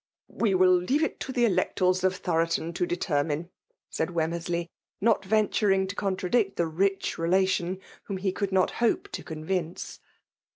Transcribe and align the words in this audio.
•"We 0.41 0.55
will 0.55 0.73
leave 0.75 1.03
it 1.03 1.19
to 1.19 1.31
the 1.31 1.45
electors 1.45 2.03
of 2.03 2.15
Thoro 2.15 2.47
ton 2.47 2.73
to 2.73 2.87
determine,'* 2.87 3.51
said 3.87 4.09
Wemmersley, 4.09 4.65
not 4.99 5.23
ven 5.23 5.47
turing 5.49 5.87
to 5.89 5.95
contradict 5.95 6.55
the 6.57 6.65
rich 6.65 7.19
relation 7.19 7.77
whom 8.05 8.17
he 8.17 8.31
could 8.31 8.51
not 8.51 8.71
hope 8.81 9.09
to 9.11 9.23
convince. 9.23 9.99